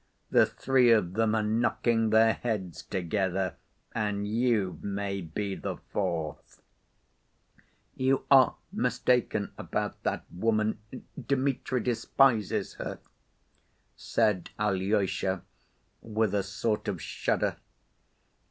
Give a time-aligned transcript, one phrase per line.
[0.31, 3.57] The three of them are knocking their heads together,
[3.93, 6.59] and you may be the fourth."
[7.93, 10.79] "You are mistaken about that woman.
[11.23, 12.97] Dmitri—despises her,"
[13.95, 15.43] said Alyosha,
[16.01, 17.57] with a sort of shudder.